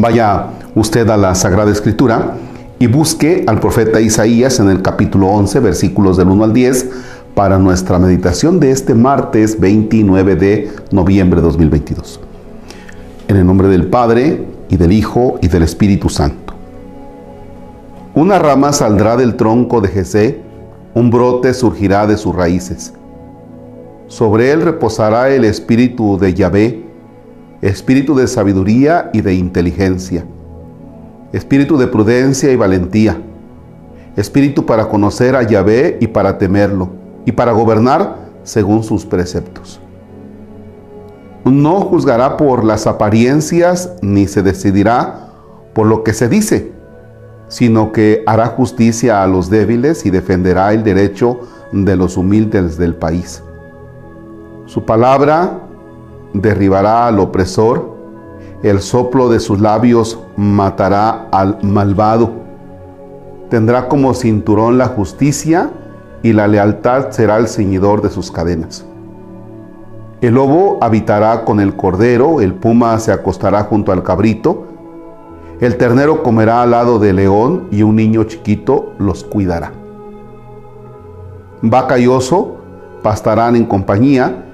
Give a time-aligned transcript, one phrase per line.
[0.00, 2.34] Vaya usted a la Sagrada Escritura
[2.78, 6.88] y busque al profeta Isaías en el capítulo 11, versículos del 1 al 10,
[7.34, 12.18] para nuestra meditación de este martes 29 de noviembre de 2022.
[13.28, 16.54] En el nombre del Padre, y del Hijo, y del Espíritu Santo.
[18.14, 20.40] Una rama saldrá del tronco de Jesé,
[20.94, 22.94] un brote surgirá de sus raíces.
[24.06, 26.89] Sobre él reposará el espíritu de Yahvé,
[27.62, 30.24] espíritu de sabiduría y de inteligencia,
[31.32, 33.20] espíritu de prudencia y valentía,
[34.16, 36.90] espíritu para conocer a Yahvé y para temerlo,
[37.26, 39.80] y para gobernar según sus preceptos.
[41.44, 45.28] No juzgará por las apariencias ni se decidirá
[45.74, 46.72] por lo que se dice,
[47.48, 51.40] sino que hará justicia a los débiles y defenderá el derecho
[51.72, 53.42] de los humildes del país.
[54.66, 55.69] Su palabra
[56.32, 57.98] derribará al opresor,
[58.62, 62.30] el soplo de sus labios matará al malvado.
[63.48, 65.70] Tendrá como cinturón la justicia
[66.22, 68.84] y la lealtad será el ceñidor de sus cadenas.
[70.20, 74.66] El lobo habitará con el cordero, el puma se acostará junto al cabrito,
[75.60, 79.72] el ternero comerá al lado del león y un niño chiquito los cuidará.
[81.62, 82.56] Vaca y oso
[83.02, 84.49] pastarán en compañía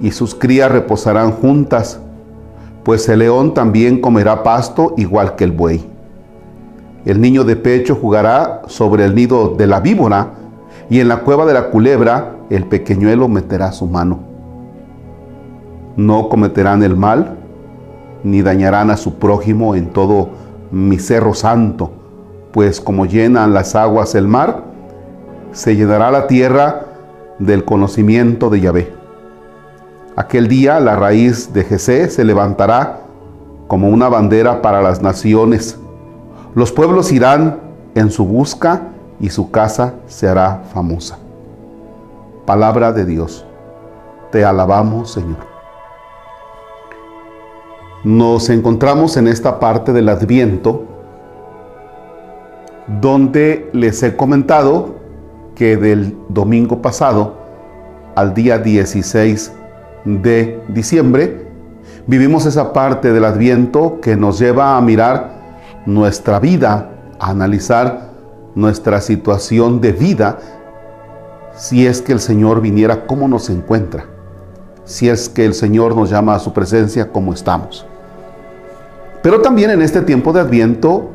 [0.00, 2.00] y sus crías reposarán juntas,
[2.82, 5.84] pues el león también comerá pasto igual que el buey.
[7.04, 10.32] El niño de pecho jugará sobre el nido de la víbora
[10.90, 14.34] y en la cueva de la culebra el pequeñuelo meterá su mano
[15.96, 17.36] no cometerán el mal,
[18.22, 20.30] ni dañarán a su prójimo en todo
[20.70, 21.92] mi cerro santo,
[22.52, 24.64] pues como llenan las aguas el mar,
[25.52, 26.86] se llenará la tierra
[27.38, 29.03] del conocimiento de Yahvé.
[30.16, 33.00] Aquel día la raíz de Jesé se levantará
[33.66, 35.76] como una bandera para las naciones.
[36.54, 37.58] Los pueblos irán
[37.96, 41.18] en su busca y su casa se hará famosa.
[42.46, 43.44] Palabra de Dios.
[44.30, 45.38] Te alabamos, Señor.
[48.04, 50.84] Nos encontramos en esta parte del Adviento
[53.00, 54.94] donde les he comentado
[55.56, 57.34] que del domingo pasado
[58.14, 59.52] al día 16
[60.04, 61.44] de diciembre
[62.06, 65.34] vivimos esa parte del Adviento que nos lleva a mirar
[65.86, 68.10] nuestra vida, a analizar
[68.54, 70.38] nuestra situación de vida,
[71.56, 74.06] si es que el Señor viniera, cómo nos encuentra,
[74.84, 77.86] si es que el Señor nos llama a su presencia, cómo estamos.
[79.22, 81.10] Pero también en este tiempo de Adviento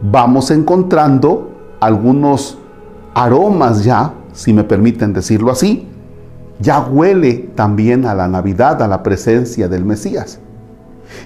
[0.00, 2.58] vamos encontrando algunos
[3.14, 5.88] aromas ya, si me permiten decirlo así,
[6.60, 10.38] ya huele también a la Navidad, a la presencia del Mesías.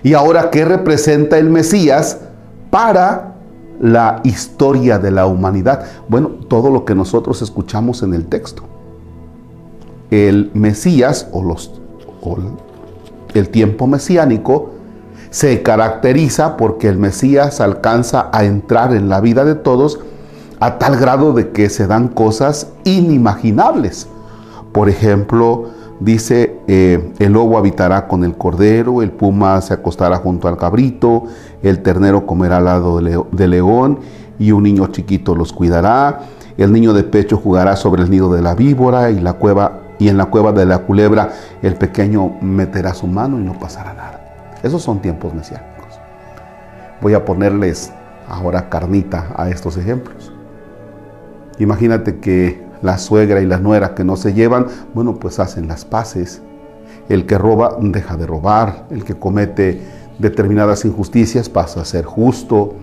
[0.02, 2.18] Y ahora, ¿qué representa el Mesías
[2.70, 3.34] para
[3.80, 5.84] la historia de la humanidad?
[6.08, 8.62] Bueno, todo lo que nosotros escuchamos en el texto.
[10.10, 11.80] El Mesías o, los,
[12.22, 12.38] o
[13.34, 14.70] el tiempo mesiánico
[15.30, 19.98] se caracteriza porque el Mesías alcanza a entrar en la vida de todos
[20.60, 24.06] a tal grado de que se dan cosas inimaginables.
[24.74, 25.70] Por ejemplo,
[26.00, 31.26] dice, eh, el lobo habitará con el cordero, el puma se acostará junto al cabrito,
[31.62, 34.00] el ternero comerá al lado del león
[34.36, 36.22] y un niño chiquito los cuidará,
[36.58, 40.08] el niño de pecho jugará sobre el nido de la víbora y, la cueva, y
[40.08, 41.30] en la cueva de la culebra
[41.62, 44.58] el pequeño meterá su mano y no pasará nada.
[44.64, 46.00] Esos son tiempos mesiánicos.
[47.00, 47.92] Voy a ponerles
[48.28, 50.32] ahora carnita a estos ejemplos.
[51.60, 55.86] Imagínate que la suegra y la nuera que no se llevan, bueno, pues hacen las
[55.86, 56.42] paces.
[57.08, 59.80] El que roba deja de robar, el que comete
[60.18, 62.74] determinadas injusticias pasa a ser justo.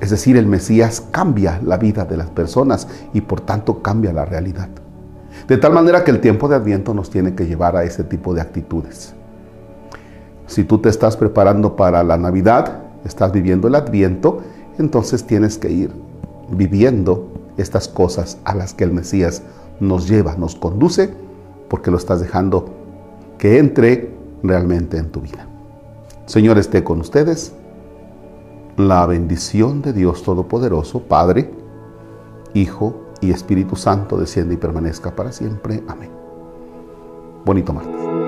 [0.00, 4.24] Es decir, el Mesías cambia la vida de las personas y por tanto cambia la
[4.24, 4.70] realidad.
[5.46, 8.32] De tal manera que el tiempo de Adviento nos tiene que llevar a ese tipo
[8.32, 9.14] de actitudes.
[10.46, 14.40] Si tú te estás preparando para la Navidad, estás viviendo el Adviento,
[14.78, 15.92] entonces tienes que ir
[16.50, 19.42] viviendo estas cosas a las que el Mesías
[19.80, 21.12] nos lleva, nos conduce,
[21.68, 22.66] porque lo estás dejando
[23.38, 25.46] que entre realmente en tu vida.
[26.26, 27.54] Señor esté con ustedes.
[28.76, 31.50] La bendición de Dios Todopoderoso, Padre,
[32.52, 35.82] Hijo y Espíritu Santo, desciende y permanezca para siempre.
[35.88, 36.10] Amén.
[37.44, 38.25] Bonito martes.